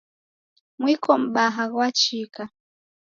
Mwiko 0.79 1.11
mbaha 1.23 1.63
ghwachika. 1.71 2.43